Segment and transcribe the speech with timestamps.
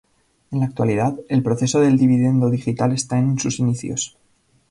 [0.49, 4.17] En la actualidad, el proceso del Dividendo Digital esta en sus inicios.